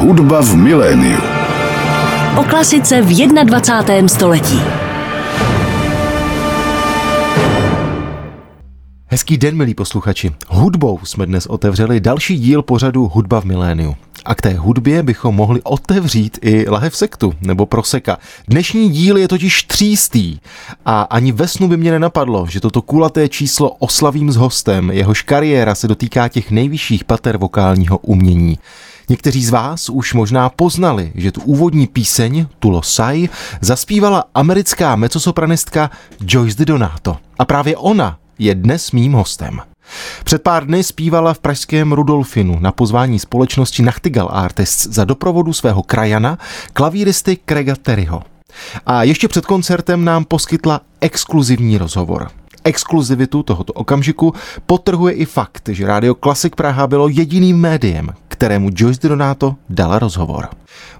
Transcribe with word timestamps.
Hudba 0.00 0.40
v 0.40 0.56
miléniu. 0.56 1.20
O 2.40 2.44
klasice 2.44 3.02
v 3.02 3.44
21. 3.44 4.08
století. 4.08 4.60
Hezký 9.06 9.38
den, 9.38 9.56
milí 9.56 9.74
posluchači. 9.74 10.30
Hudbou 10.48 10.98
jsme 11.04 11.26
dnes 11.26 11.46
otevřeli 11.46 12.00
další 12.00 12.38
díl 12.38 12.62
pořadu 12.62 13.08
Hudba 13.08 13.40
v 13.40 13.44
miléniu. 13.44 13.96
A 14.24 14.34
k 14.34 14.40
té 14.40 14.52
hudbě 14.54 15.02
bychom 15.02 15.34
mohli 15.34 15.60
otevřít 15.62 16.38
i 16.42 16.68
lahev 16.68 16.96
sektu 16.96 17.34
nebo 17.40 17.66
proseka. 17.66 18.18
Dnešní 18.48 18.90
díl 18.90 19.16
je 19.16 19.28
totiž 19.28 19.62
třístý 19.62 20.38
a 20.84 21.02
ani 21.02 21.32
ve 21.32 21.48
snu 21.48 21.68
by 21.68 21.76
mě 21.76 21.90
nenapadlo, 21.90 22.46
že 22.46 22.60
toto 22.60 22.82
kulaté 22.82 23.28
číslo 23.28 23.70
oslavím 23.70 24.32
s 24.32 24.36
hostem, 24.36 24.90
jehož 24.90 25.22
kariéra 25.22 25.74
se 25.74 25.88
dotýká 25.88 26.28
těch 26.28 26.50
nejvyšších 26.50 27.04
pater 27.04 27.36
vokálního 27.36 27.98
umění. 27.98 28.58
Někteří 29.10 29.44
z 29.44 29.50
vás 29.50 29.88
už 29.88 30.14
možná 30.14 30.48
poznali, 30.48 31.12
že 31.14 31.32
tu 31.32 31.40
úvodní 31.40 31.86
píseň 31.86 32.46
Tulo 32.58 32.82
Sai 32.82 33.28
zaspívala 33.60 34.24
americká 34.34 34.96
mezzosopranistka 34.96 35.90
Joyce 36.26 36.58
DiDonato. 36.58 37.16
A 37.38 37.44
právě 37.44 37.76
ona 37.76 38.18
je 38.38 38.54
dnes 38.54 38.92
mým 38.92 39.12
hostem. 39.12 39.60
Před 40.24 40.42
pár 40.42 40.66
dny 40.66 40.82
zpívala 40.82 41.34
v 41.34 41.38
pražském 41.38 41.92
Rudolfinu 41.92 42.58
na 42.60 42.72
pozvání 42.72 43.18
společnosti 43.18 43.82
Nachtigal 43.82 44.28
Artists 44.32 44.86
za 44.86 45.04
doprovodu 45.04 45.52
svého 45.52 45.82
krajana, 45.82 46.38
klavíristy 46.72 47.38
Craiga 47.46 47.74
Terryho. 47.82 48.22
A 48.86 49.02
ještě 49.02 49.28
před 49.28 49.46
koncertem 49.46 50.04
nám 50.04 50.24
poskytla 50.24 50.80
exkluzivní 51.00 51.78
rozhovor. 51.78 52.30
Exkluzivitu 52.64 53.42
tohoto 53.42 53.72
okamžiku 53.72 54.32
potrhuje 54.66 55.14
i 55.14 55.24
fakt, 55.24 55.68
že 55.68 55.86
Radio 55.86 56.14
Klasik 56.14 56.56
Praha 56.56 56.86
bylo 56.86 57.08
jediným 57.08 57.56
médiem, 57.56 58.08
kterému 58.28 58.70
Joyce 58.76 59.08
Donato 59.08 59.54
dala 59.68 59.98
rozhovor. 59.98 60.48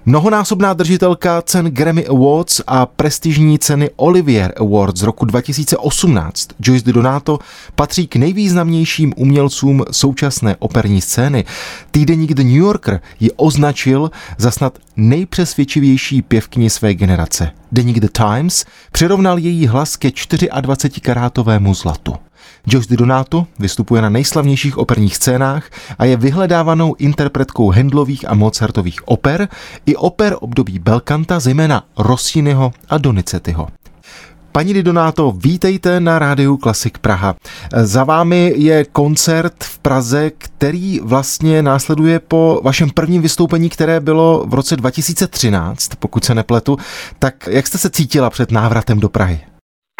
Mnohonásobná 0.05 0.73
držitelka 0.73 1.41
cen 1.41 1.65
Grammy 1.65 2.05
Awards 2.05 2.61
a 2.67 2.85
prestižní 2.85 3.59
ceny 3.59 3.89
Olivier 3.95 4.53
Awards 4.57 4.99
z 4.99 5.03
roku 5.03 5.25
2018 5.25 6.49
Joyce 6.59 6.93
Donato 6.93 7.39
patří 7.75 8.07
k 8.07 8.15
nejvýznamnějším 8.15 9.13
umělcům 9.17 9.83
současné 9.91 10.55
operní 10.59 11.01
scény. 11.01 11.45
Týdeník 11.91 12.33
The 12.33 12.43
New 12.43 12.55
Yorker 12.55 12.99
ji 13.19 13.31
označil 13.31 14.11
za 14.37 14.51
snad 14.51 14.79
nejpřesvědčivější 14.95 16.21
pěvkyni 16.21 16.69
své 16.69 16.93
generace. 16.93 17.51
Deník 17.71 17.99
The 17.99 18.07
Times 18.07 18.65
přirovnal 18.91 19.37
její 19.37 19.67
hlas 19.67 19.95
ke 19.95 20.07
24-karátovému 20.07 21.73
zlatu. 21.73 22.15
Joyce 22.67 22.89
Di 22.89 22.97
Donato 22.97 23.47
vystupuje 23.59 24.01
na 24.01 24.09
nejslavnějších 24.09 24.77
operních 24.77 25.15
scénách 25.15 25.69
a 25.99 26.05
je 26.05 26.17
vyhledávanou 26.17 26.95
interpretkou 26.97 27.69
Hendlových 27.69 28.29
a 28.29 28.33
Mozartových 28.33 29.07
oper 29.07 29.47
i 29.85 29.95
oper 29.95 30.35
období 30.39 30.79
Belkanta, 30.79 31.39
zejména 31.39 31.83
Rossiniho 31.97 32.73
a 32.89 32.97
Donizettiho. 32.97 33.67
Paní 34.51 34.73
Di 34.73 34.83
Donato, 34.83 35.31
vítejte 35.31 35.99
na 35.99 36.19
rádiu 36.19 36.57
Klasik 36.57 36.97
Praha. 36.97 37.35
Za 37.83 38.03
vámi 38.03 38.53
je 38.55 38.85
koncert 38.85 39.63
v 39.63 39.79
Praze, 39.79 40.31
který 40.37 40.99
vlastně 40.99 41.63
následuje 41.63 42.19
po 42.19 42.61
vašem 42.63 42.89
prvním 42.89 43.21
vystoupení, 43.21 43.69
které 43.69 43.99
bylo 43.99 44.45
v 44.47 44.53
roce 44.53 44.75
2013, 44.75 45.89
pokud 45.99 46.25
se 46.25 46.35
nepletu. 46.35 46.77
Tak 47.19 47.47
jak 47.51 47.67
jste 47.67 47.77
se 47.77 47.89
cítila 47.89 48.29
před 48.29 48.51
návratem 48.51 48.99
do 48.99 49.09
Prahy? 49.09 49.39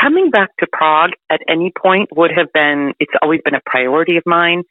Coming 0.04 0.28
back 0.38 0.50
to 0.60 0.66
Prague 0.78 1.14
at 1.36 1.42
any 1.56 1.72
point 1.84 2.08
would 2.18 2.32
have 2.40 2.50
been, 2.54 2.80
it's 3.04 3.18
always 3.22 3.42
been 3.46 3.56
a 3.56 3.64
priority 3.72 4.18
of 4.18 4.24
mine. 4.40 4.62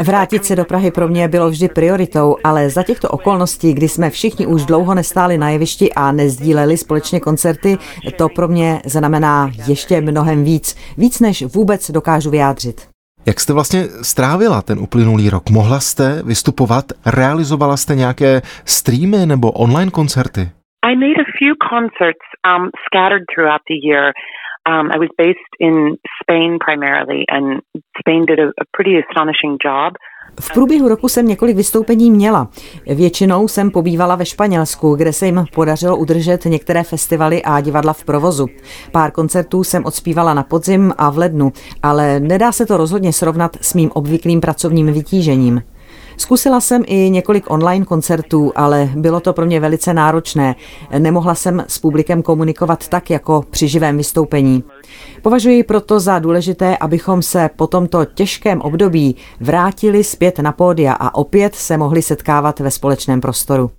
Vrátit 0.00 0.44
se 0.44 0.56
do 0.56 0.64
Prahy 0.64 0.90
pro 0.90 1.08
mě 1.08 1.28
bylo 1.28 1.50
vždy 1.50 1.68
prioritou, 1.68 2.36
ale 2.44 2.70
za 2.70 2.82
těchto 2.82 3.08
okolností, 3.08 3.74
kdy 3.74 3.88
jsme 3.88 4.10
všichni 4.10 4.46
už 4.46 4.64
dlouho 4.64 4.94
nestáli 4.94 5.38
na 5.38 5.50
jevišti 5.50 5.92
a 5.92 6.12
nezdíleli 6.12 6.76
společně 6.76 7.20
koncerty, 7.20 7.76
to 8.16 8.28
pro 8.28 8.48
mě 8.48 8.80
znamená 8.84 9.50
ještě 9.68 10.00
mnohem 10.00 10.44
víc. 10.44 10.76
Víc, 10.98 11.20
než 11.20 11.42
vůbec 11.42 11.90
dokážu 11.90 12.30
vyjádřit. 12.30 12.88
Jak 13.26 13.40
jste 13.40 13.52
vlastně 13.52 13.84
strávila 14.02 14.62
ten 14.62 14.78
uplynulý 14.78 15.30
rok? 15.30 15.50
Mohla 15.50 15.80
jste 15.80 16.22
vystupovat? 16.22 16.84
Realizovala 17.06 17.76
jste 17.76 17.94
nějaké 17.94 18.42
streamy 18.64 19.26
nebo 19.26 19.50
online 19.50 19.90
koncerty? 19.90 20.50
I 20.82 20.94
made 20.94 21.18
a 21.20 21.32
few 21.38 21.54
concerts 21.56 22.24
um, 22.44 22.70
scattered 22.86 23.24
throughout 23.34 23.62
the 23.68 23.78
year. 23.82 24.12
Um, 24.66 24.90
I 24.94 24.98
was 24.98 25.08
based 25.18 25.52
in 25.60 25.96
Spain 26.22 26.58
primarily, 26.60 27.24
and 27.28 27.62
Spain 27.98 28.26
did 28.26 28.38
a, 28.38 28.48
a 28.62 28.64
pretty 28.74 28.94
astonishing 29.02 29.58
job. 29.64 29.94
V 30.40 30.52
průběhu 30.52 30.88
roku 30.88 31.08
jsem 31.08 31.26
několik 31.26 31.56
vystoupení 31.56 32.10
měla. 32.10 32.48
Většinou 32.86 33.48
jsem 33.48 33.70
pobývala 33.70 34.16
ve 34.16 34.26
Španělsku, 34.26 34.94
kde 34.94 35.12
se 35.12 35.26
jim 35.26 35.44
podařilo 35.54 35.96
udržet 35.96 36.44
některé 36.44 36.82
festivaly 36.82 37.42
a 37.42 37.60
divadla 37.60 37.92
v 37.92 38.04
provozu. 38.04 38.46
Pár 38.92 39.10
koncertů 39.10 39.64
jsem 39.64 39.84
odspívala 39.84 40.34
na 40.34 40.42
podzim 40.42 40.92
a 40.98 41.10
v 41.10 41.18
lednu, 41.18 41.52
ale 41.82 42.20
nedá 42.20 42.52
se 42.52 42.66
to 42.66 42.76
rozhodně 42.76 43.12
srovnat 43.12 43.56
s 43.60 43.74
mým 43.74 43.90
obvyklým 43.90 44.40
pracovním 44.40 44.92
vytížením. 44.92 45.62
Zkusila 46.18 46.60
jsem 46.60 46.82
i 46.86 47.10
několik 47.10 47.50
online 47.50 47.84
koncertů, 47.84 48.52
ale 48.56 48.90
bylo 48.96 49.20
to 49.20 49.32
pro 49.32 49.46
mě 49.46 49.60
velice 49.60 49.94
náročné. 49.94 50.56
Nemohla 50.98 51.34
jsem 51.34 51.64
s 51.68 51.78
publikem 51.78 52.22
komunikovat 52.22 52.88
tak, 52.88 53.10
jako 53.10 53.44
při 53.50 53.68
živém 53.68 53.96
vystoupení. 53.96 54.64
Považuji 55.22 55.62
proto 55.64 56.00
za 56.00 56.18
důležité, 56.18 56.76
abychom 56.76 57.22
se 57.22 57.50
po 57.56 57.66
tomto 57.66 58.04
těžkém 58.04 58.60
období 58.60 59.16
vrátili 59.40 60.04
zpět 60.04 60.38
na 60.38 60.52
pódia 60.52 60.92
a 60.92 61.14
opět 61.14 61.54
se 61.54 61.76
mohli 61.76 62.02
setkávat 62.02 62.60
ve 62.60 62.70
společném 62.70 63.20
prostoru. 63.20 63.70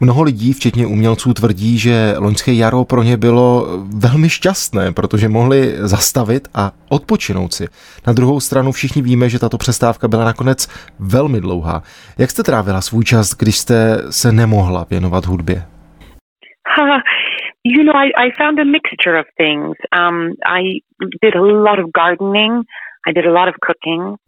Mnoho 0.00 0.22
lidí, 0.22 0.52
včetně 0.52 0.86
umělců, 0.86 1.34
tvrdí, 1.34 1.78
že 1.78 2.14
loňské 2.18 2.52
jaro 2.52 2.84
pro 2.84 3.02
ně 3.02 3.16
bylo 3.16 3.66
velmi 3.96 4.28
šťastné, 4.30 4.92
protože 4.92 5.28
mohli 5.28 5.74
zastavit 5.78 6.48
a 6.54 6.72
odpočinout 6.88 7.52
si. 7.52 7.66
Na 8.06 8.12
druhou 8.12 8.40
stranu 8.40 8.72
všichni 8.72 9.02
víme, 9.02 9.28
že 9.28 9.38
tato 9.38 9.58
přestávka 9.58 10.08
byla 10.08 10.24
nakonec 10.24 10.68
velmi 10.98 11.40
dlouhá. 11.40 11.82
Jak 12.18 12.30
jste 12.30 12.42
trávila 12.42 12.80
svůj 12.80 13.04
čas, 13.04 13.30
když 13.30 13.58
jste 13.58 14.02
se 14.10 14.32
nemohla 14.32 14.86
věnovat 14.90 15.26
hudbě? 15.26 15.62
you 17.64 17.82
know, 17.82 17.96
I, 17.96 18.12
I 18.16 18.30
found 18.38 18.58
a 18.60 18.64
mixture 18.64 19.18
of 19.18 19.26
things. 19.36 19.76
Um, 19.92 20.34
I 20.46 20.80
did 21.22 21.34
a 21.34 21.42
lot 21.42 21.78
of 21.78 21.90
gardening. 21.92 22.64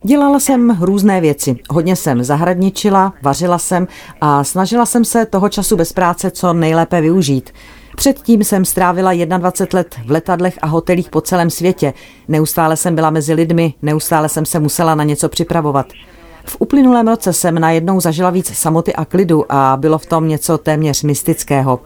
Dělala 0.05 0.41
jsem 0.41 0.79
různé 0.81 1.21
věci. 1.21 1.57
Hodně 1.71 1.97
jsem 1.97 2.25
zahradničila, 2.25 3.13
vařila 3.23 3.59
jsem 3.59 3.89
a 4.21 4.45
snažila 4.45 4.87
jsem 4.87 5.05
se 5.05 5.27
toho 5.27 5.49
času 5.49 5.77
bez 5.77 5.93
práce 5.93 6.31
co 6.31 6.53
nejlépe 6.53 7.01
využít. 7.01 7.51
Předtím 7.97 8.45
jsem 8.45 8.65
strávila 8.65 9.13
21 9.15 9.79
let 9.79 9.95
v 10.07 10.11
letadlech 10.11 10.59
a 10.63 10.67
hotelích 10.67 11.11
po 11.11 11.21
celém 11.21 11.51
světě. 11.51 11.95
Neustále 12.29 12.77
jsem 12.77 12.95
byla 12.95 13.11
mezi 13.11 13.35
lidmi, 13.35 13.75
neustále 13.83 14.29
jsem 14.29 14.47
se 14.47 14.61
musela 14.61 14.95
na 14.95 15.05
něco 15.05 15.29
připravovat. 15.29 15.87
V 16.45 16.57
uplynulém 16.59 17.09
roce 17.09 17.33
jsem 17.33 17.59
najednou 17.59 18.01
zažila 18.01 18.31
víc 18.31 18.55
samoty 18.55 18.95
a 18.95 19.05
klidu 19.05 19.53
a 19.53 19.77
bylo 19.77 19.99
v 19.99 20.07
tom 20.07 20.29
něco 20.29 20.59
téměř 20.59 21.03
mystického. 21.03 21.81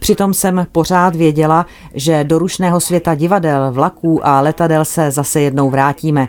Přitom 0.00 0.34
jsem 0.34 0.66
pořád 0.72 1.16
věděla, 1.16 1.66
že 1.94 2.24
do 2.24 2.38
rušného 2.38 2.80
světa 2.80 3.14
divadel, 3.14 3.72
vlaků 3.72 4.26
a 4.26 4.40
letadel 4.40 4.84
se 4.84 5.10
zase 5.10 5.40
jednou 5.40 5.70
vrátíme. 5.70 6.28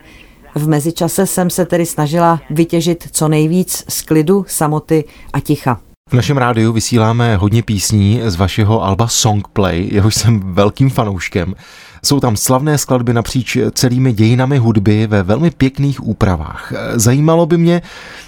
V 0.55 0.67
mezičase 0.67 1.25
jsem 1.25 1.49
se 1.49 1.65
tedy 1.65 1.85
snažila 1.85 2.41
vytěžit 2.49 3.07
co 3.11 3.27
nejvíc 3.27 3.83
z 3.89 4.01
klidu, 4.01 4.45
samoty 4.47 5.03
a 5.33 5.39
ticha. 5.39 5.79
V 6.09 6.13
našem 6.13 6.37
rádiu 6.37 6.73
vysíláme 6.73 7.35
hodně 7.35 7.63
písní 7.63 8.21
z 8.25 8.35
vašeho 8.35 8.83
alba 8.83 9.07
Songplay, 9.07 9.89
jehož 9.91 10.15
jsem 10.15 10.53
velkým 10.53 10.89
fanouškem. 10.89 11.55
Jsou 12.05 12.19
tam 12.19 12.35
slavné 12.35 12.77
skladby 12.77 13.13
napříč 13.13 13.57
celými 13.71 14.13
dějinami 14.13 14.57
hudby 14.57 15.07
ve 15.07 15.23
velmi 15.23 15.51
pěkných 15.51 16.03
úpravách. 16.03 16.73
Zajímalo 16.95 17.45
by 17.45 17.57
mě, 17.57 17.81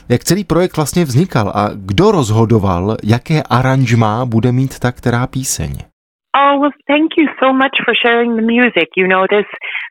jak 0.09 0.23
celý 0.23 0.43
projekt 0.43 0.77
vlastně 0.77 1.05
vznikal 1.05 1.51
a 1.55 1.69
kdo 1.73 2.11
rozhodoval, 2.11 2.97
jaké 3.03 3.43
aranžmá 3.49 4.25
bude 4.25 4.51
mít 4.51 4.79
ta 4.79 4.91
která 4.91 5.27
píseň. 5.27 5.71
Oh 6.43 6.61
well, 6.61 6.71
thank 6.87 7.09
you 7.19 7.25
so 7.41 7.53
much 7.61 7.75
for 7.85 7.93
sharing 8.03 8.31
the 8.39 8.45
music. 8.55 8.87
You 8.97 9.07
know 9.07 9.23
this 9.35 9.47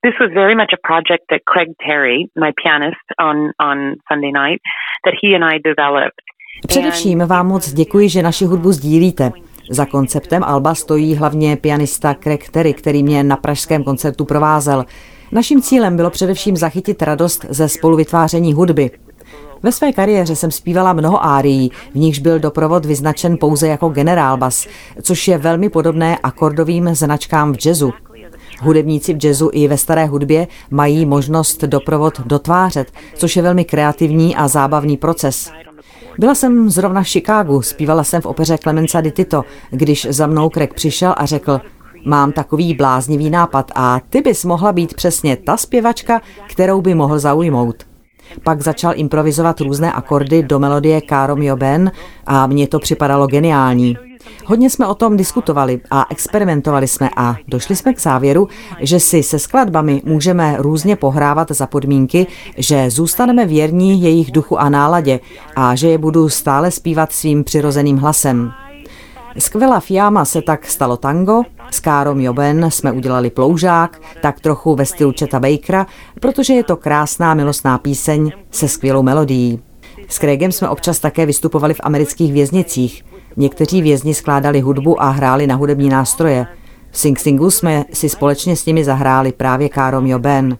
this 0.07 0.17
was 0.23 0.31
very 0.43 0.55
much 0.55 0.71
a 0.79 0.81
project 0.91 1.25
that 1.31 1.41
Craig 1.53 1.71
Terry, 1.87 2.19
my 2.45 2.51
pianist 2.63 3.07
on 3.29 3.37
on 3.69 3.79
Sunday 4.09 4.33
night, 4.43 4.61
that 5.05 5.15
he 5.23 5.29
and 5.37 5.45
I 5.53 5.55
developed. 5.71 6.21
Především 6.69 7.19
vám 7.27 7.47
moc 7.47 7.73
děkuji, 7.73 8.09
že 8.09 8.23
naši 8.23 8.45
hudbu 8.45 8.73
sdílíte. 8.73 9.31
Za 9.71 9.87
konceptem 9.87 10.45
Alba 10.45 10.75
stojí 10.75 11.15
hlavně 11.15 11.57
pianista 11.57 12.17
Craig 12.23 12.49
Terry, 12.51 12.75
který 12.75 13.03
mě 13.03 13.23
na 13.23 13.37
pražském 13.37 13.85
koncertu 13.85 14.25
provázel. 14.25 14.85
Naším 15.33 15.63
cílem 15.63 15.97
bylo 15.97 16.11
především 16.11 16.57
zachytit 16.57 17.03
radost 17.03 17.47
ze 17.49 17.69
spoluvytváření 17.69 18.53
hudby. 18.53 18.91
Ve 19.63 19.73
své 19.73 19.93
kariéře 19.93 20.37
jsem 20.37 20.51
zpívala 20.51 20.93
mnoho 20.93 21.25
árií, 21.25 21.71
v 21.93 21.95
nichž 21.95 22.19
byl 22.19 22.39
doprovod 22.39 22.87
vyznačen 22.87 23.37
pouze 23.41 23.69
jako 23.69 23.89
generálbas, 23.89 24.67
což 25.03 25.29
je 25.29 25.39
velmi 25.39 25.69
podobné 25.69 26.19
akordovým 26.19 26.95
značkám 26.95 27.55
v 27.55 27.67
jazzu. 27.67 27.93
Hudebníci 28.61 29.15
v 29.15 29.25
jazzu 29.25 29.51
i 29.53 29.69
ve 29.69 29.79
staré 29.79 30.07
hudbě 30.07 30.47
mají 30.71 31.07
možnost 31.07 31.65
doprovod 31.65 32.21
dotvářet, 32.21 32.93
což 33.15 33.37
je 33.37 33.43
velmi 33.43 33.65
kreativní 33.65 34.37
a 34.37 34.49
zábavný 34.49 34.97
proces. 34.97 35.51
Byla 36.19 36.35
jsem 36.35 36.71
zrovna 36.71 37.03
v 37.03 37.09
Chicagu, 37.09 37.63
zpívala 37.63 38.05
jsem 38.05 38.23
v 38.23 38.27
opeře 38.27 38.59
Clemenza 38.59 39.01
di 39.01 39.11
Tito, 39.11 39.43
když 39.71 40.07
za 40.11 40.27
mnou 40.27 40.51
Craig 40.51 40.75
přišel 40.75 41.15
a 41.17 41.27
řekl, 41.27 41.61
mám 42.07 42.33
takový 42.33 42.75
bláznivý 42.75 43.31
nápad 43.31 43.73
a 43.75 44.01
ty 44.11 44.21
bys 44.21 44.45
mohla 44.45 44.73
být 44.73 44.95
přesně 44.95 45.37
ta 45.37 45.57
zpěvačka, 45.57 46.21
kterou 46.49 46.81
by 46.81 46.95
mohl 46.95 47.19
zaujmout. 47.19 47.77
Pak 48.45 48.63
začal 48.63 48.93
improvizovat 48.97 49.61
různé 49.61 49.93
akordy 49.93 50.43
do 50.43 50.59
melodie 50.59 51.01
Káro 51.01 51.37
Mio 51.37 51.57
Ben 51.57 51.93
a 52.27 52.47
mně 52.47 52.69
to 52.69 52.79
připadalo 52.79 53.27
geniální. 53.27 53.97
Hodně 54.45 54.71
jsme 54.71 54.87
o 54.87 54.95
tom 54.95 55.17
diskutovali 55.17 55.81
a 55.91 56.07
experimentovali 56.11 56.89
jsme 56.89 57.11
a 57.17 57.37
došli 57.49 57.77
jsme 57.77 57.95
k 57.95 58.01
závěru, 58.01 58.49
že 58.81 59.01
si 59.01 59.23
se 59.23 59.39
skladbami 59.39 60.03
můžeme 60.05 60.57
různě 60.59 60.97
pohrávat 60.97 61.51
za 61.51 61.67
podmínky, 61.67 62.27
že 62.57 62.91
zůstaneme 62.91 63.47
věrní 63.47 64.03
jejich 64.03 64.33
duchu 64.33 64.61
a 64.61 64.69
náladě 64.69 65.21
a 65.57 65.75
že 65.75 65.89
je 65.89 65.99
budu 65.99 66.29
stále 66.29 66.71
zpívat 66.71 67.13
svým 67.13 67.45
přirozeným 67.45 67.97
hlasem. 67.97 68.53
Skvělá 69.39 69.81
Fiamma 69.81 70.25
se 70.25 70.43
tak 70.43 70.67
stalo 70.67 70.97
tango, 70.97 71.43
s 71.71 71.81
Károm 71.81 72.21
Joben 72.21 72.71
jsme 72.71 72.93
udělali 72.93 73.31
ploužák, 73.31 74.01
tak 74.23 74.41
trochu 74.41 74.75
ve 74.75 74.87
stylu 74.87 75.13
Četa 75.13 75.41
Bakera, 75.41 75.87
protože 76.21 76.55
je 76.55 76.65
to 76.65 76.77
krásná 76.77 77.35
milostná 77.35 77.79
píseň 77.79 78.33
se 78.51 78.69
skvělou 78.69 79.03
melodií. 79.03 79.63
S 80.09 80.19
Craigem 80.19 80.53
jsme 80.53 80.69
občas 80.69 80.99
také 80.99 81.27
vystupovali 81.27 81.75
v 81.75 81.81
amerických 81.83 82.33
věznicích. 82.33 83.05
Někteří 83.37 83.83
vězni 83.83 84.15
skládali 84.15 84.61
hudbu 84.61 85.03
a 85.03 85.11
hráli 85.11 85.47
na 85.47 85.55
hudební 85.55 85.89
nástroje. 85.89 86.47
V 86.91 86.99
Sing 86.99 87.19
Singu 87.19 87.51
jsme 87.51 87.85
si 87.93 88.09
společně 88.09 88.57
s 88.57 88.67
nimi 88.67 88.85
zahráli 88.85 89.33
právě 89.33 89.69
Károm 89.69 90.07
Joben. 90.07 90.59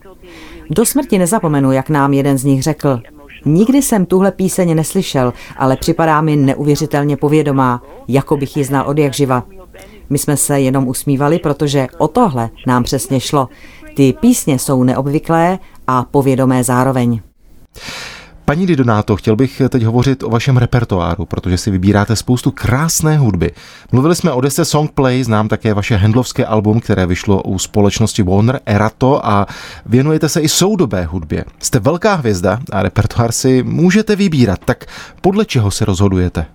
Do 0.69 0.85
smrti 0.85 1.17
nezapomenu, 1.17 1.71
jak 1.71 1.89
nám 1.89 2.13
jeden 2.13 2.37
z 2.37 2.43
nich 2.43 2.63
řekl. 2.63 3.01
Nikdy 3.45 3.81
jsem 3.81 4.05
tuhle 4.05 4.31
píseň 4.31 4.75
neslyšel, 4.75 5.33
ale 5.57 5.77
připadá 5.77 6.21
mi 6.21 6.35
neuvěřitelně 6.35 7.17
povědomá, 7.17 7.83
jako 8.07 8.37
bych 8.37 8.57
ji 8.57 8.63
znal 8.63 8.87
od 8.87 8.97
jak 8.97 9.13
živa. 9.13 9.43
My 10.09 10.17
jsme 10.17 10.37
se 10.37 10.59
jenom 10.59 10.87
usmívali, 10.87 11.39
protože 11.39 11.87
o 11.97 12.07
tohle 12.07 12.49
nám 12.67 12.83
přesně 12.83 13.19
šlo. 13.19 13.49
Ty 13.95 14.13
písně 14.13 14.59
jsou 14.59 14.83
neobvyklé 14.83 15.59
a 15.87 16.03
povědomé 16.03 16.63
zároveň. 16.63 17.21
Paní 18.49 18.67
Didonáto, 18.67 19.15
chtěl 19.15 19.35
bych 19.35 19.61
teď 19.69 19.83
hovořit 19.83 20.23
o 20.23 20.29
vašem 20.29 20.57
repertoáru, 20.57 21.25
protože 21.25 21.57
si 21.57 21.71
vybíráte 21.71 22.15
spoustu 22.15 22.51
krásné 22.51 23.17
hudby. 23.17 23.51
Mluvili 23.91 24.15
jsme 24.15 24.31
o 24.31 24.41
desce 24.41 24.65
Songplay, 24.65 25.23
znám 25.23 25.47
také 25.47 25.73
vaše 25.73 25.95
hendlovské 25.95 26.45
album, 26.45 26.79
které 26.79 27.05
vyšlo 27.05 27.43
u 27.43 27.59
společnosti 27.59 28.23
Warner 28.23 28.59
Erato 28.65 29.25
a 29.25 29.47
věnujete 29.85 30.29
se 30.29 30.41
i 30.41 30.49
soudobé 30.49 31.05
hudbě. 31.05 31.45
Jste 31.59 31.79
velká 31.79 32.15
hvězda 32.15 32.59
a 32.71 32.83
repertoár 32.83 33.31
si 33.31 33.63
můžete 33.63 34.15
vybírat, 34.15 34.59
tak 34.65 34.85
podle 35.21 35.45
čeho 35.45 35.71
se 35.71 35.85
rozhodujete? 35.85 36.45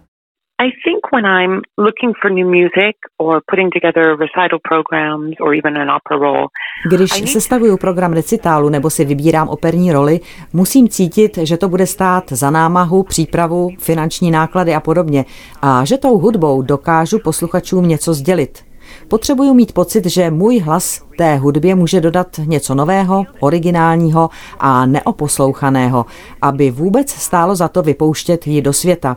I 0.60 0.70
think 0.84 1.00
when 1.12 1.24
I'm 1.24 1.60
looking 1.78 2.12
for 2.20 2.30
new 2.30 2.48
music 2.48 2.96
or 3.18 3.40
putting 3.50 3.70
together 3.72 4.16
recital 4.16 4.58
programs 4.70 5.34
or 5.40 5.54
even 5.54 5.76
an 5.76 5.90
opera 5.90 6.18
role, 6.18 6.46
Když 6.90 7.32
sestavuju 7.32 7.76
program 7.76 8.12
recitálu 8.12 8.68
nebo 8.68 8.90
si 8.90 9.04
vybírám 9.04 9.48
operní 9.48 9.92
roli, 9.92 10.20
musím 10.52 10.88
cítit, 10.88 11.38
že 11.38 11.56
to 11.56 11.68
bude 11.68 11.86
stát 11.86 12.24
za 12.32 12.50
námahu, 12.50 13.02
přípravu, 13.02 13.70
finanční 13.78 14.30
náklady 14.30 14.74
a 14.74 14.80
podobně 14.80 15.24
a 15.62 15.84
že 15.84 15.98
tou 15.98 16.18
hudbou 16.18 16.62
dokážu 16.62 17.18
posluchačům 17.18 17.88
něco 17.88 18.14
sdělit. 18.14 18.64
Potřebuju 19.08 19.54
mít 19.54 19.72
pocit, 19.72 20.06
že 20.06 20.30
můj 20.30 20.58
hlas 20.58 21.06
té 21.18 21.36
hudbě 21.36 21.74
může 21.74 22.00
dodat 22.00 22.26
něco 22.46 22.74
nového, 22.74 23.24
originálního 23.40 24.28
a 24.60 24.86
neoposlouchaného, 24.86 26.06
aby 26.42 26.70
vůbec 26.70 27.10
stálo 27.10 27.56
za 27.56 27.68
to 27.68 27.82
vypouštět 27.82 28.46
ji 28.46 28.62
do 28.62 28.72
světa. 28.72 29.16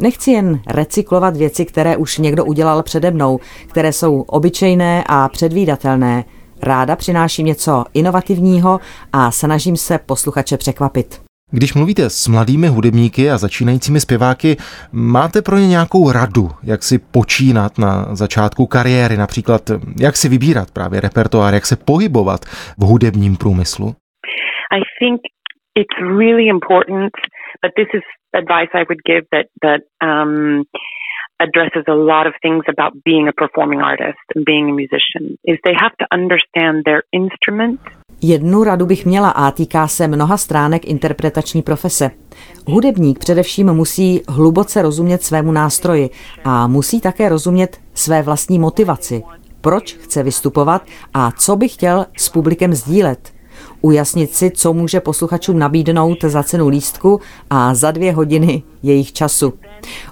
Nechci 0.00 0.30
jen 0.30 0.60
recyklovat 0.66 1.36
věci, 1.36 1.64
které 1.64 1.96
už 1.96 2.18
někdo 2.18 2.44
udělal 2.44 2.82
přede 2.82 3.10
mnou, 3.10 3.38
které 3.68 3.92
jsou 3.92 4.20
obyčejné 4.20 5.04
a 5.08 5.28
předvídatelné. 5.28 6.24
Ráda 6.62 6.96
přináším 6.96 7.46
něco 7.46 7.84
inovativního 7.94 8.80
a 9.12 9.30
snažím 9.30 9.76
se 9.76 9.98
posluchače 9.98 10.56
překvapit. 10.56 11.20
Když 11.50 11.74
mluvíte 11.74 12.10
s 12.10 12.28
mladými 12.28 12.68
hudebníky 12.68 13.30
a 13.30 13.38
začínajícími 13.38 14.00
zpěváky, 14.00 14.56
máte 14.92 15.42
pro 15.42 15.56
ně 15.56 15.68
nějakou 15.68 16.12
radu, 16.12 16.50
jak 16.62 16.82
si 16.82 16.98
počínat 16.98 17.78
na 17.78 18.14
začátku 18.14 18.66
kariéry, 18.66 19.16
například 19.16 19.62
jak 20.00 20.16
si 20.16 20.28
vybírat 20.28 20.70
právě 20.70 21.00
repertoár, 21.00 21.54
jak 21.54 21.66
se 21.66 21.76
pohybovat 21.76 22.40
v 22.78 22.82
hudebním 22.84 23.36
průmyslu? 23.36 23.86
I 24.72 24.80
think 25.00 25.20
it's 25.80 26.18
really 26.18 26.46
important, 26.46 27.12
but 27.62 27.72
this 27.76 27.88
is 27.94 28.02
advice 28.34 28.70
I 28.74 28.84
would 28.88 29.02
give 29.04 29.24
that 29.32 29.46
that 29.62 29.80
um, 30.00 30.64
addresses 31.40 31.84
a 31.88 31.94
lot 31.94 32.26
of 32.26 32.34
things 32.42 32.64
about 32.68 32.92
being 33.04 33.28
a 33.28 33.32
performing 33.32 33.80
artist 33.80 34.24
and 34.34 34.44
being 34.44 34.70
a 34.70 34.74
musician 34.82 35.24
is 35.44 35.56
they 35.64 35.76
have 35.84 35.94
to 35.98 36.06
understand 36.18 36.84
their 36.84 37.02
instrument. 37.12 37.80
Jednu 38.22 38.64
radu 38.64 38.86
bych 38.86 39.06
měla 39.06 39.30
a 39.30 39.50
týká 39.50 39.88
se 39.88 40.08
mnoha 40.08 40.36
stránek 40.36 40.84
interpretační 40.84 41.62
profese. 41.62 42.10
Hudebník 42.66 43.18
především 43.18 43.72
musí 43.72 44.22
hluboce 44.28 44.82
rozumět 44.82 45.22
svému 45.22 45.52
nástroji 45.52 46.10
a 46.44 46.66
musí 46.66 47.00
také 47.00 47.28
rozumět 47.28 47.80
své 47.94 48.22
vlastní 48.22 48.58
motivaci. 48.58 49.22
Proč 49.60 49.94
chce 49.94 50.22
vystupovat 50.22 50.82
a 51.14 51.30
co 51.30 51.56
by 51.56 51.68
chtěl 51.68 52.06
s 52.16 52.28
publikem 52.28 52.72
sdílet– 52.72 53.18
ujasnit 53.80 54.34
si, 54.34 54.50
co 54.50 54.72
může 54.72 55.00
posluchačům 55.00 55.58
nabídnout 55.58 56.18
za 56.24 56.42
cenu 56.42 56.68
lístku 56.68 57.20
a 57.50 57.74
za 57.74 57.90
dvě 57.90 58.12
hodiny 58.12 58.62
jejich 58.82 59.12
času. 59.12 59.54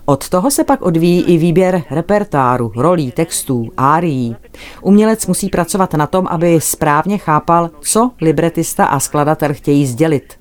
Od 0.05 0.29
toho 0.29 0.51
se 0.51 0.65
pak 0.65 0.83
odvíjí 0.83 1.23
i 1.23 1.39
výběr 1.39 1.83
repertáru, 1.91 2.73
rolí, 2.77 3.13
textů, 3.13 3.69
árií. 3.77 4.37
Umělec 4.83 5.27
musí 5.27 5.49
pracovat 5.49 5.95
na 5.95 6.07
tom, 6.07 6.27
aby 6.31 6.61
správně 6.61 7.19
chápal, 7.19 7.71
co 7.81 8.11
libretista 8.21 8.85
a 8.85 9.01
skladatel 9.01 9.55
chtějí 9.55 9.87
sdělit. 9.87 10.35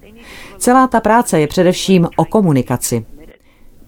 Celá 0.57 0.87
ta 0.87 0.99
práce 0.99 1.39
je 1.39 1.47
především 1.47 2.07
o 2.17 2.25
komunikaci. 2.25 3.05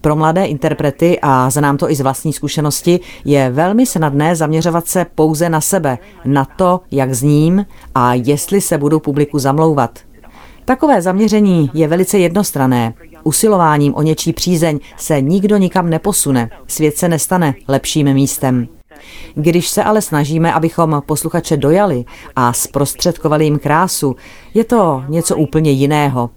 Pro 0.01 0.15
mladé 0.15 0.45
interprety, 0.45 1.19
a 1.21 1.49
znám 1.49 1.77
to 1.77 1.91
i 1.91 1.95
z 1.95 2.01
vlastní 2.01 2.33
zkušenosti, 2.33 2.99
je 3.25 3.49
velmi 3.49 3.85
snadné 3.85 4.35
zaměřovat 4.35 4.87
se 4.87 5.05
pouze 5.15 5.49
na 5.49 5.61
sebe, 5.61 5.97
na 6.25 6.45
to, 6.45 6.81
jak 6.91 7.13
zním 7.13 7.65
a 7.95 8.13
jestli 8.13 8.61
se 8.61 8.77
budu 8.77 8.99
publiku 8.99 9.39
zamlouvat. 9.39 9.99
Takové 10.65 11.01
zaměření 11.01 11.71
je 11.73 11.87
velice 11.87 12.17
jednostrané. 12.17 12.93
Usilováním 13.23 13.95
o 13.95 14.01
něčí 14.01 14.33
přízeň 14.33 14.79
se 14.97 15.21
nikdo 15.21 15.57
nikam 15.57 15.89
neposune, 15.89 16.49
svět 16.67 16.97
se 16.97 17.07
nestane 17.09 17.53
lepším 17.67 18.13
místem. 18.13 18.67
Když 19.35 19.67
se 19.67 19.83
ale 19.83 20.01
snažíme, 20.01 20.53
abychom 20.53 21.01
posluchače 21.05 21.57
dojali 21.57 22.05
a 22.35 22.53
zprostředkovali 22.53 23.45
jim 23.45 23.59
krásu, 23.59 24.15
je 24.53 24.63
to 24.63 25.03
něco 25.07 25.37
úplně 25.37 25.71
jiného. 25.71 26.29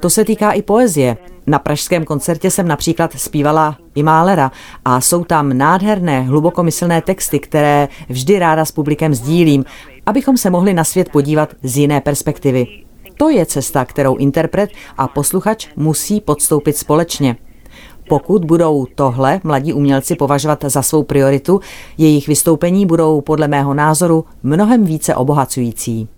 To 0.00 0.10
se 0.10 0.24
týká 0.24 0.52
i 0.52 0.62
poezie. 0.62 1.16
Na 1.46 1.58
pražském 1.58 2.04
koncertě 2.04 2.50
jsem 2.50 2.68
například 2.68 3.12
zpívala 3.16 3.76
i 3.94 4.02
Málera 4.02 4.52
a 4.84 5.00
jsou 5.00 5.24
tam 5.24 5.58
nádherné, 5.58 6.22
hlubokomyslné 6.22 7.02
texty, 7.02 7.38
které 7.38 7.88
vždy 8.08 8.38
ráda 8.38 8.64
s 8.64 8.72
publikem 8.72 9.14
sdílím, 9.14 9.64
abychom 10.06 10.36
se 10.36 10.50
mohli 10.50 10.74
na 10.74 10.84
svět 10.84 11.08
podívat 11.08 11.54
z 11.62 11.76
jiné 11.76 12.00
perspektivy. 12.00 12.66
To 13.16 13.28
je 13.28 13.46
cesta, 13.46 13.84
kterou 13.84 14.16
interpret 14.16 14.70
a 14.98 15.08
posluchač 15.08 15.68
musí 15.76 16.20
podstoupit 16.20 16.76
společně. 16.76 17.36
Pokud 18.08 18.44
budou 18.44 18.86
tohle 18.94 19.40
mladí 19.44 19.72
umělci 19.72 20.16
považovat 20.16 20.64
za 20.64 20.82
svou 20.82 21.02
prioritu, 21.02 21.60
jejich 21.98 22.28
vystoupení 22.28 22.86
budou 22.86 23.20
podle 23.20 23.48
mého 23.48 23.74
názoru 23.74 24.24
mnohem 24.42 24.84
více 24.84 25.14
obohacující. 25.14 26.08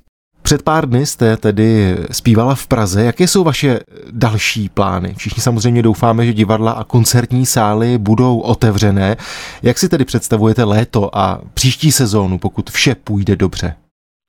Před 0.48 0.62
pár 0.62 0.88
dny 0.88 1.06
jste 1.06 1.36
tedy 1.36 1.96
zpívala 2.12 2.54
v 2.54 2.66
Praze. 2.66 3.04
Jaké 3.04 3.24
jsou 3.24 3.44
vaše 3.44 3.80
další 4.10 4.68
plány? 4.68 5.14
Všichni 5.14 5.42
samozřejmě 5.42 5.82
doufáme, 5.82 6.26
že 6.26 6.32
divadla 6.32 6.72
a 6.72 6.84
koncertní 6.84 7.46
sály 7.46 7.98
budou 7.98 8.40
otevřené. 8.40 9.16
Jak 9.62 9.78
si 9.78 9.88
tedy 9.88 10.04
představujete 10.04 10.64
léto 10.64 11.18
a 11.18 11.40
příští 11.54 11.92
sezónu, 11.92 12.38
pokud 12.38 12.70
vše 12.70 12.94
půjde 12.94 13.36
dobře? 13.36 13.76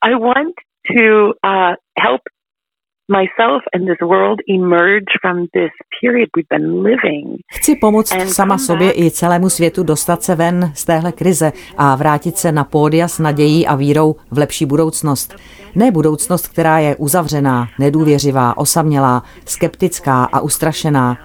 I 0.06 0.12
want 0.14 0.56
to 0.88 1.26
uh, 1.26 1.74
help 2.04 2.22
Chci 7.52 7.76
pomoct 7.76 8.14
sama 8.26 8.58
sobě 8.58 8.92
i 8.92 9.12
celému 9.12 9.50
světu 9.50 9.84
dostat 9.84 10.24
se 10.24 10.36
ven 10.36 10.72
z 10.76 10.86
téhle 10.86 11.12
krize 11.12 11.52
a 11.78 11.96
vrátit 11.96 12.38
se 12.38 12.52
na 12.52 12.64
pódia 12.64 13.08
s 13.08 13.20
nadějí 13.20 13.68
a 13.68 13.76
vírou 13.76 14.16
v 14.32 14.38
lepší 14.38 14.66
budoucnost. 14.66 15.36
Ne 15.76 15.92
budoucnost, 15.92 16.48
která 16.48 16.80
je 16.80 16.96
uzavřená, 16.96 17.68
nedůvěřivá, 17.80 18.58
osamělá, 18.58 19.24
skeptická 19.46 20.24
a 20.24 20.40
ustrašená. 20.40 21.18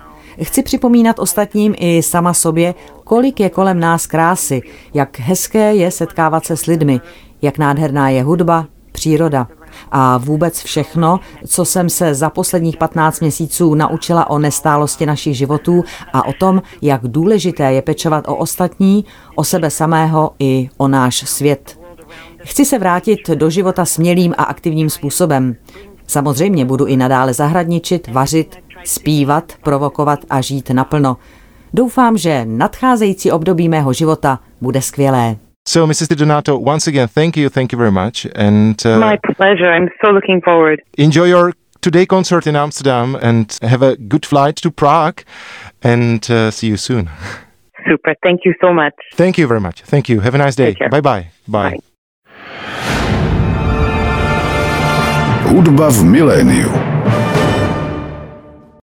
Chci 0.42 0.62
připomínat 0.62 1.18
ostatním 1.18 1.74
i 1.78 2.02
sama 2.02 2.34
sobě, 2.34 2.74
kolik 3.04 3.40
je 3.40 3.50
kolem 3.50 3.80
nás 3.80 4.06
krásy, 4.06 4.60
jak 4.94 5.18
hezké 5.18 5.74
je 5.74 5.90
setkávat 5.90 6.44
se 6.44 6.56
s 6.56 6.66
lidmi, 6.66 7.00
jak 7.42 7.58
nádherná 7.58 8.08
je 8.08 8.22
hudba, 8.22 8.66
příroda. 8.92 9.46
A 9.92 10.18
vůbec 10.18 10.62
všechno, 10.62 11.20
co 11.46 11.64
jsem 11.64 11.90
se 11.90 12.14
za 12.14 12.30
posledních 12.30 12.76
15 12.76 13.20
měsíců 13.20 13.74
naučila 13.74 14.30
o 14.30 14.38
nestálosti 14.38 15.06
našich 15.06 15.36
životů 15.36 15.84
a 16.12 16.26
o 16.26 16.32
tom, 16.32 16.62
jak 16.82 17.00
důležité 17.08 17.72
je 17.72 17.82
pečovat 17.82 18.28
o 18.28 18.36
ostatní, 18.36 19.04
o 19.34 19.44
sebe 19.44 19.70
samého 19.70 20.30
i 20.38 20.68
o 20.76 20.88
náš 20.88 21.28
svět. 21.28 21.78
Chci 22.38 22.64
se 22.64 22.78
vrátit 22.78 23.30
do 23.34 23.50
života 23.50 23.84
smělým 23.84 24.34
a 24.38 24.42
aktivním 24.44 24.90
způsobem. 24.90 25.56
Samozřejmě 26.06 26.64
budu 26.64 26.86
i 26.86 26.96
nadále 26.96 27.34
zahradničit, 27.34 28.08
vařit, 28.08 28.56
zpívat, 28.84 29.52
provokovat 29.62 30.18
a 30.30 30.40
žít 30.40 30.70
naplno. 30.70 31.16
Doufám, 31.74 32.18
že 32.18 32.44
nadcházející 32.44 33.30
období 33.30 33.68
mého 33.68 33.92
života 33.92 34.40
bude 34.60 34.82
skvělé. 34.82 35.36
So, 35.66 35.86
Mrs. 35.86 36.08
De 36.08 36.14
Donato, 36.16 36.58
once 36.58 36.86
again, 36.86 37.08
thank 37.08 37.36
you, 37.36 37.48
thank 37.48 37.72
you 37.72 37.78
very 37.78 37.90
much. 37.90 38.26
And 38.34 38.84
uh, 38.84 38.98
my 38.98 39.18
pleasure. 39.36 39.70
I'm 39.70 39.88
so 40.04 40.10
looking 40.12 40.42
forward. 40.42 40.82
Enjoy 40.98 41.24
your 41.24 41.54
today 41.80 42.04
concert 42.04 42.46
in 42.46 42.54
Amsterdam 42.54 43.16
and 43.22 43.58
have 43.62 43.82
a 43.82 43.96
good 43.96 44.26
flight 44.26 44.56
to 44.56 44.70
Prague 44.70 45.22
and 45.82 46.30
uh, 46.30 46.50
see 46.50 46.66
you 46.66 46.76
soon. 46.76 47.08
Super. 47.88 48.14
Thank 48.22 48.42
you 48.44 48.54
so 48.60 48.72
much. 48.72 48.94
Thank 49.14 49.38
you 49.38 49.46
very 49.46 49.60
much. 49.60 49.82
Thank 49.82 50.08
you. 50.08 50.20
Have 50.20 50.34
a 50.34 50.38
nice 50.38 50.56
day. 50.56 50.76
Bye 50.90 51.00
bye. 51.00 51.28
Bye. 51.48 51.70
bye. 51.70 51.80
Hudba 55.48 55.90
v 55.90 56.04
miléniu. 56.04 56.93